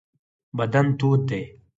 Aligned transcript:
بدن 0.57 0.85
تود 0.99 1.19
دی. 1.29 1.41